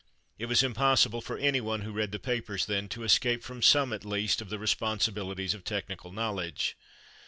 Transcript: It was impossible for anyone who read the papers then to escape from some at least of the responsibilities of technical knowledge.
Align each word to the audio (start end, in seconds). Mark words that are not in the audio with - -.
It 0.39 0.47
was 0.47 0.63
impossible 0.63 1.21
for 1.21 1.37
anyone 1.37 1.81
who 1.81 1.91
read 1.91 2.11
the 2.11 2.17
papers 2.17 2.65
then 2.65 2.89
to 2.89 3.03
escape 3.03 3.43
from 3.43 3.61
some 3.61 3.93
at 3.93 4.03
least 4.03 4.41
of 4.41 4.49
the 4.49 4.57
responsibilities 4.57 5.53
of 5.53 5.63
technical 5.63 6.11
knowledge. 6.11 6.75